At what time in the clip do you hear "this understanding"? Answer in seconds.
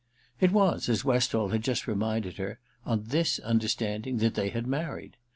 3.03-4.17